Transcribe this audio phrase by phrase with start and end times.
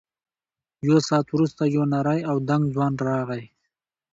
[0.87, 3.43] یو ساعت وروسته یو نری او دنګ ځوان راغی.